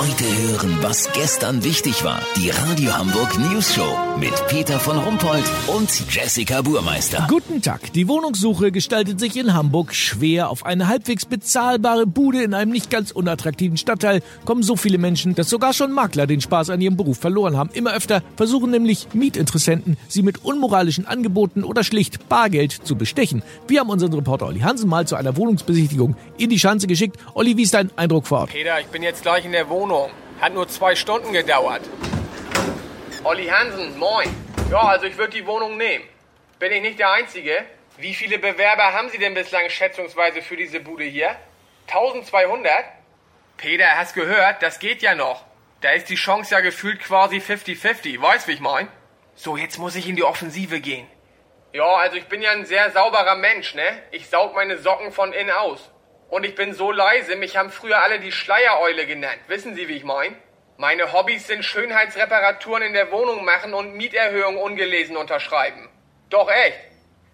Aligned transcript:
Heute 0.00 0.24
hören, 0.24 0.78
was 0.80 1.12
gestern 1.12 1.62
wichtig 1.62 2.02
war. 2.04 2.22
Die 2.34 2.48
Radio 2.48 2.96
Hamburg 2.96 3.38
News 3.38 3.74
Show 3.74 3.98
mit 4.18 4.32
Peter 4.48 4.80
von 4.80 4.96
Rumpold 4.96 5.44
und 5.66 5.90
Jessica 6.10 6.62
Burmeister. 6.62 7.26
Guten 7.28 7.60
Tag. 7.60 7.92
Die 7.92 8.08
Wohnungssuche 8.08 8.72
gestaltet 8.72 9.20
sich 9.20 9.36
in 9.36 9.52
Hamburg 9.52 9.94
schwer. 9.94 10.48
Auf 10.48 10.64
eine 10.64 10.88
halbwegs 10.88 11.26
bezahlbare 11.26 12.06
Bude 12.06 12.42
in 12.42 12.54
einem 12.54 12.72
nicht 12.72 12.88
ganz 12.88 13.10
unattraktiven 13.10 13.76
Stadtteil 13.76 14.22
kommen 14.46 14.62
so 14.62 14.74
viele 14.74 14.96
Menschen, 14.96 15.34
dass 15.34 15.50
sogar 15.50 15.74
schon 15.74 15.92
Makler 15.92 16.26
den 16.26 16.40
Spaß 16.40 16.70
an 16.70 16.80
ihrem 16.80 16.96
Beruf 16.96 17.18
verloren 17.18 17.58
haben. 17.58 17.68
Immer 17.74 17.92
öfter 17.92 18.22
versuchen 18.36 18.70
nämlich 18.70 19.08
Mietinteressenten, 19.12 19.98
sie 20.08 20.22
mit 20.22 20.46
unmoralischen 20.46 21.06
Angeboten 21.06 21.62
oder 21.62 21.84
schlicht 21.84 22.26
Bargeld 22.30 22.72
zu 22.72 22.96
bestechen. 22.96 23.42
Wir 23.68 23.80
haben 23.80 23.90
unseren 23.90 24.14
Reporter 24.14 24.46
Olli 24.46 24.60
Hansen 24.60 24.88
mal 24.88 25.06
zu 25.06 25.16
einer 25.16 25.36
Wohnungsbesichtigung 25.36 26.16
in 26.38 26.48
die 26.48 26.58
Schanze 26.58 26.86
geschickt. 26.86 27.18
Olli, 27.34 27.58
wie 27.58 27.64
ist 27.64 27.74
dein 27.74 27.90
Eindruck 27.96 28.26
vor 28.26 28.38
Ort? 28.40 28.50
Peter, 28.50 28.80
ich 28.80 28.86
bin 28.86 29.02
jetzt 29.02 29.20
gleich 29.20 29.44
in 29.44 29.52
der 29.52 29.68
Wohnung. 29.68 29.89
Hat 30.40 30.54
nur 30.54 30.68
zwei 30.68 30.94
Stunden 30.94 31.32
gedauert. 31.32 31.82
Olli 33.24 33.48
Hansen, 33.48 33.98
moin. 33.98 34.28
Ja, 34.70 34.82
also 34.82 35.06
ich 35.06 35.18
würde 35.18 35.32
die 35.32 35.46
Wohnung 35.46 35.76
nehmen. 35.76 36.04
Bin 36.60 36.70
ich 36.70 36.80
nicht 36.80 36.98
der 37.00 37.10
Einzige? 37.10 37.64
Wie 37.96 38.14
viele 38.14 38.38
Bewerber 38.38 38.92
haben 38.92 39.08
Sie 39.08 39.18
denn 39.18 39.34
bislang 39.34 39.68
schätzungsweise 39.68 40.42
für 40.42 40.56
diese 40.56 40.78
Bude 40.78 41.04
hier? 41.04 41.34
1200? 41.88 42.84
Peter, 43.56 43.96
hast 43.96 44.14
gehört? 44.14 44.62
Das 44.62 44.78
geht 44.78 45.02
ja 45.02 45.16
noch. 45.16 45.44
Da 45.80 45.90
ist 45.90 46.08
die 46.08 46.14
Chance 46.14 46.54
ja 46.54 46.60
gefühlt 46.60 47.00
quasi 47.00 47.38
50-50. 47.38 48.22
Weißt, 48.22 48.46
wie 48.46 48.52
ich 48.52 48.60
mein? 48.60 48.86
So, 49.34 49.56
jetzt 49.56 49.78
muss 49.78 49.96
ich 49.96 50.08
in 50.08 50.14
die 50.14 50.22
Offensive 50.22 50.80
gehen. 50.80 51.08
Ja, 51.72 51.96
also 51.96 52.16
ich 52.16 52.26
bin 52.26 52.42
ja 52.42 52.52
ein 52.52 52.64
sehr 52.64 52.92
sauberer 52.92 53.34
Mensch, 53.34 53.74
ne? 53.74 54.02
Ich 54.12 54.28
saug 54.28 54.54
meine 54.54 54.78
Socken 54.78 55.10
von 55.10 55.32
innen 55.32 55.50
aus. 55.50 55.90
Und 56.30 56.44
ich 56.44 56.54
bin 56.54 56.72
so 56.74 56.92
leise, 56.92 57.34
mich 57.34 57.56
haben 57.56 57.70
früher 57.70 58.02
alle 58.02 58.20
die 58.20 58.30
Schleiereule 58.30 59.04
genannt. 59.04 59.40
Wissen 59.48 59.74
Sie, 59.74 59.88
wie 59.88 59.96
ich 59.96 60.04
mein? 60.04 60.36
Meine 60.76 61.12
Hobbys 61.12 61.48
sind 61.48 61.64
Schönheitsreparaturen 61.64 62.84
in 62.84 62.92
der 62.92 63.10
Wohnung 63.10 63.44
machen 63.44 63.74
und 63.74 63.96
Mieterhöhungen 63.96 64.60
ungelesen 64.60 65.16
unterschreiben. 65.16 65.88
Doch 66.30 66.48
echt. 66.48 66.78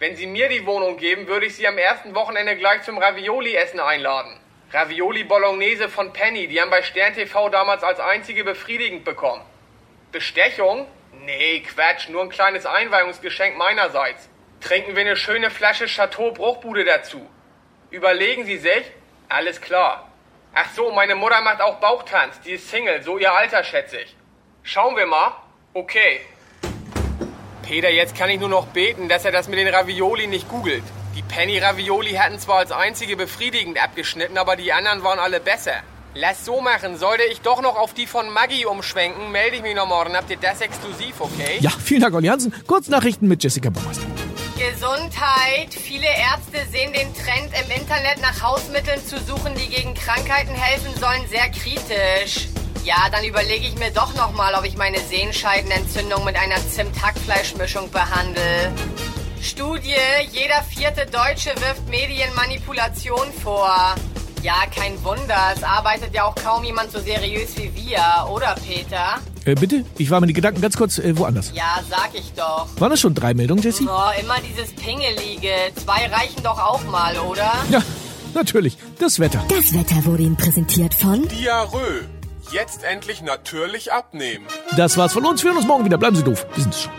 Wenn 0.00 0.16
Sie 0.16 0.26
mir 0.26 0.48
die 0.48 0.66
Wohnung 0.66 0.96
geben, 0.96 1.28
würde 1.28 1.46
ich 1.46 1.54
Sie 1.54 1.68
am 1.68 1.78
ersten 1.78 2.16
Wochenende 2.16 2.56
gleich 2.56 2.82
zum 2.82 2.98
Ravioli-Essen 2.98 3.78
einladen. 3.78 4.40
Ravioli 4.72 5.22
Bolognese 5.24 5.88
von 5.88 6.12
Penny, 6.12 6.48
die 6.48 6.60
haben 6.60 6.70
bei 6.70 6.82
Stern 6.82 7.14
TV 7.14 7.48
damals 7.48 7.84
als 7.84 8.00
einzige 8.00 8.42
befriedigend 8.42 9.04
bekommen. 9.04 9.44
Bestechung? 10.10 10.86
Nee, 11.12 11.60
Quatsch, 11.60 12.08
nur 12.08 12.22
ein 12.22 12.28
kleines 12.28 12.66
Einweihungsgeschenk 12.66 13.56
meinerseits. 13.56 14.28
Trinken 14.60 14.96
wir 14.96 15.02
eine 15.02 15.16
schöne 15.16 15.50
Flasche 15.50 15.86
Chateau 15.86 16.32
Bruchbude 16.32 16.84
dazu. 16.84 17.28
Überlegen 17.90 18.46
Sie 18.46 18.58
sich? 18.58 18.84
Alles 19.28 19.60
klar. 19.60 20.08
Ach 20.54 20.66
so, 20.76 20.92
meine 20.92 21.16
Mutter 21.16 21.40
macht 21.40 21.60
auch 21.60 21.80
Bauchtanz. 21.80 22.40
Die 22.44 22.52
ist 22.52 22.70
Single, 22.70 23.02
so 23.02 23.18
ihr 23.18 23.32
Alter 23.32 23.64
schätze 23.64 23.98
ich. 23.98 24.14
Schauen 24.62 24.96
wir 24.96 25.06
mal. 25.06 25.32
Okay. 25.74 26.20
Peter, 27.62 27.90
jetzt 27.90 28.16
kann 28.16 28.30
ich 28.30 28.38
nur 28.38 28.48
noch 28.48 28.66
beten, 28.66 29.08
dass 29.08 29.24
er 29.24 29.32
das 29.32 29.48
mit 29.48 29.58
den 29.58 29.68
Ravioli 29.68 30.28
nicht 30.28 30.48
googelt. 30.48 30.84
Die 31.16 31.22
Penny 31.22 31.58
Ravioli 31.58 32.12
hatten 32.12 32.38
zwar 32.38 32.58
als 32.58 32.70
einzige 32.70 33.16
befriedigend 33.16 33.82
abgeschnitten, 33.82 34.38
aber 34.38 34.54
die 34.54 34.72
anderen 34.72 35.02
waren 35.02 35.18
alle 35.18 35.40
besser. 35.40 35.82
Lass 36.14 36.44
so 36.44 36.60
machen. 36.60 36.96
Sollte 36.96 37.24
ich 37.24 37.40
doch 37.40 37.60
noch 37.60 37.76
auf 37.76 37.94
die 37.94 38.06
von 38.06 38.30
Maggi 38.30 38.66
umschwenken, 38.66 39.32
melde 39.32 39.56
ich 39.56 39.62
mich 39.62 39.74
noch 39.74 39.86
morgen. 39.88 40.16
Habt 40.16 40.30
ihr 40.30 40.36
das 40.36 40.60
exklusiv, 40.60 41.20
okay? 41.20 41.58
Ja, 41.60 41.70
vielen 41.70 42.02
Dank, 42.02 42.14
Olli 42.14 42.28
Hansen. 42.28 42.52
Kurznachrichten 42.66 43.26
mit 43.26 43.42
Jessica 43.42 43.70
Baumeister. 43.70 44.06
Gesundheit. 44.72 45.74
Viele 45.74 46.06
Ärzte 46.06 46.64
sehen 46.70 46.92
den 46.92 47.12
Trend, 47.14 47.52
im 47.64 47.70
Internet 47.70 48.20
nach 48.20 48.40
Hausmitteln 48.42 49.04
zu 49.04 49.18
suchen, 49.18 49.54
die 49.56 49.68
gegen 49.68 49.94
Krankheiten 49.94 50.54
helfen 50.54 50.94
sollen, 50.98 51.26
sehr 51.28 51.48
kritisch. 51.50 52.48
Ja, 52.84 53.08
dann 53.10 53.24
überlege 53.24 53.66
ich 53.66 53.74
mir 53.76 53.90
doch 53.90 54.14
nochmal, 54.14 54.54
ob 54.54 54.64
ich 54.64 54.76
meine 54.76 54.98
Sehenscheidenentzündung 55.00 56.24
mit 56.24 56.36
einer 56.36 56.56
Zimt-Hackfleischmischung 56.56 57.90
behandle. 57.90 58.72
Studie, 59.42 59.96
jeder 60.30 60.62
vierte 60.62 61.06
Deutsche 61.06 61.50
wirft 61.60 61.88
Medienmanipulation 61.88 63.32
vor. 63.42 63.94
Ja, 64.42 64.66
kein 64.74 65.02
Wunder, 65.04 65.52
es 65.54 65.62
arbeitet 65.62 66.14
ja 66.14 66.24
auch 66.24 66.34
kaum 66.34 66.64
jemand 66.64 66.92
so 66.92 67.00
seriös 67.00 67.56
wie 67.56 67.74
wir, 67.74 68.28
oder 68.30 68.54
Peter? 68.66 69.18
Äh, 69.44 69.54
bitte? 69.54 69.84
Ich 69.98 70.10
war 70.10 70.20
mit 70.20 70.28
den 70.30 70.34
Gedanken 70.34 70.60
ganz 70.60 70.76
kurz 70.76 70.98
äh, 70.98 71.16
woanders. 71.16 71.52
Ja, 71.54 71.80
sag 71.88 72.10
ich 72.14 72.32
doch. 72.34 72.68
Waren 72.78 72.90
das 72.90 73.00
schon 73.00 73.14
drei 73.14 73.34
Meldungen, 73.34 73.62
Jessie? 73.62 73.86
Oh, 73.88 74.20
immer 74.20 74.36
dieses 74.40 74.72
Pingelige. 74.74 75.50
Zwei 75.76 76.06
reichen 76.06 76.42
doch 76.42 76.58
auch 76.58 76.84
mal, 76.84 77.16
oder? 77.18 77.52
Ja, 77.70 77.82
natürlich. 78.34 78.76
Das 78.98 79.18
Wetter. 79.18 79.42
Das 79.48 79.72
Wetter 79.72 80.04
wurde 80.04 80.22
Ihnen 80.24 80.36
präsentiert 80.36 80.94
von 80.94 81.26
Diarrhoe. 81.28 82.06
Jetzt 82.52 82.82
endlich 82.82 83.22
natürlich 83.22 83.92
abnehmen. 83.92 84.44
Das 84.76 84.96
war's 84.96 85.12
von 85.12 85.24
uns. 85.24 85.42
Wir 85.42 85.50
hören 85.50 85.58
uns 85.58 85.66
morgen 85.66 85.84
wieder. 85.84 85.98
Bleiben 85.98 86.16
Sie 86.16 86.24
doof. 86.24 86.46
Wir 86.54 86.62
sind 86.62 86.74
es 86.74 86.82
schon. 86.82 86.92